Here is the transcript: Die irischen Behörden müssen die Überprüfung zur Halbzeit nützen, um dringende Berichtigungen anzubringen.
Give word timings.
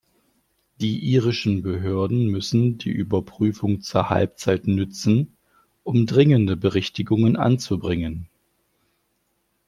Die 0.79 0.97
irischen 0.97 1.61
Behörden 1.61 2.25
müssen 2.29 2.79
die 2.79 2.89
Überprüfung 2.89 3.81
zur 3.81 4.09
Halbzeit 4.09 4.65
nützen, 4.65 5.37
um 5.83 6.07
dringende 6.07 6.55
Berichtigungen 6.57 7.35
anzubringen. 7.35 8.27